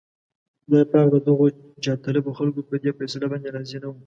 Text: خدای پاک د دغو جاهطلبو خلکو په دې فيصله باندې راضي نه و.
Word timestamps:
خدای 0.63 0.85
پاک 0.91 1.07
د 1.13 1.17
دغو 1.27 1.45
جاهطلبو 1.83 2.29
خلکو 2.39 2.59
په 2.69 2.75
دې 2.83 2.91
فيصله 2.97 3.25
باندې 3.31 3.49
راضي 3.55 3.77
نه 3.83 3.87
و. 3.89 3.93